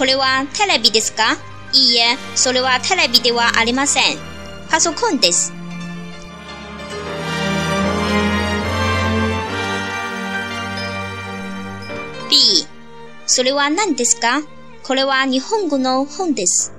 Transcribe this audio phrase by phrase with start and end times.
[0.00, 1.36] これはテレビですか？
[1.74, 4.02] いいえ、それはテレビではありません。
[4.70, 5.52] パソコンです。
[12.30, 12.66] B、
[13.26, 14.40] それは何ですか？
[14.84, 16.72] これは日本語の本です。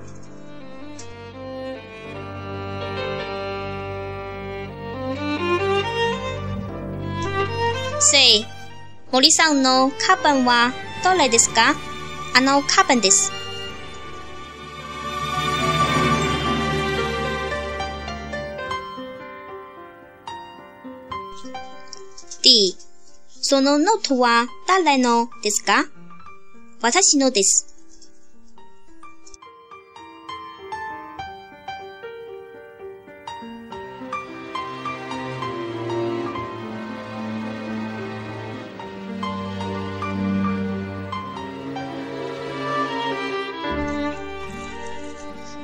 [8.00, 8.48] C、
[9.12, 11.76] 森さんのカバンはどれですか？
[12.40, 13.32] のカバンです。
[22.44, 22.76] D、
[23.42, 25.86] そのノートは誰のですか？
[26.82, 27.71] 私のです。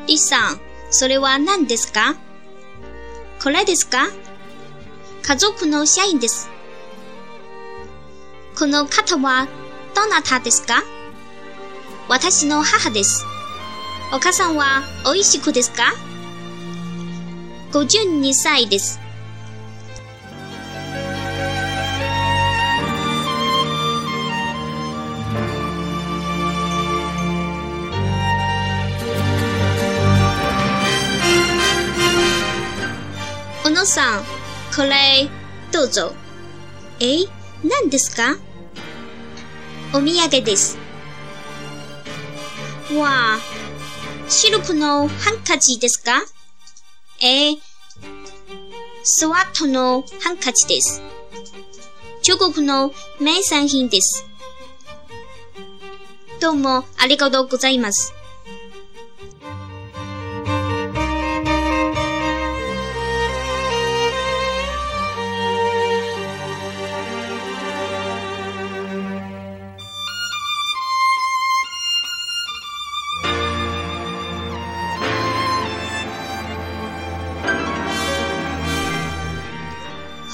[0.08, 2.16] D さん、それは何ですか？
[3.44, 4.08] これですか？
[5.22, 6.50] 家族の社員です。
[8.58, 9.50] この方は
[9.94, 10.82] どなたですか？
[12.08, 13.26] 私の母です。
[14.14, 15.94] お母さんはおいしくですか
[17.74, 19.02] ?52 歳です。
[33.78, 34.24] 野さん、
[34.76, 35.30] これ、
[35.72, 36.12] どうぞ。
[37.00, 37.26] え、
[37.64, 38.36] 何ですか？
[39.94, 40.80] お土産です。
[42.96, 43.40] わあ、
[44.28, 46.24] シルクのハンカチですか？
[47.22, 47.54] え、
[49.04, 51.04] スワットのハンカチです。
[52.24, 54.26] 中国の名産品です。
[56.40, 58.16] どうもありがとうございます。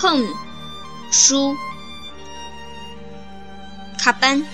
[0.03, 0.27] 本
[1.13, 1.55] 书
[3.97, 4.45] 卡班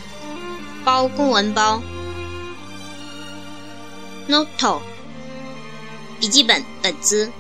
[0.86, 1.82] 包公文包
[4.28, 4.80] note
[6.20, 7.32] 笔记本本子。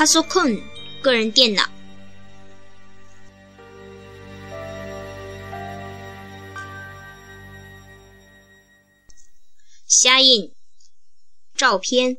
[0.00, 0.58] 他说：“困，
[1.02, 1.62] 个人电脑。”
[9.86, 10.54] 下印
[11.54, 12.16] 照片。